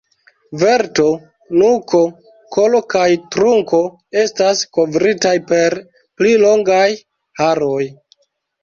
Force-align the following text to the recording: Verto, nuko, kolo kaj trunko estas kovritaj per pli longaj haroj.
Verto, 0.61 1.03
nuko, 1.63 1.99
kolo 2.57 2.81
kaj 2.95 3.05
trunko 3.37 3.83
estas 4.25 4.67
kovritaj 4.79 5.37
per 5.53 5.79
pli 6.01 6.35
longaj 6.49 6.87
haroj. 7.45 7.83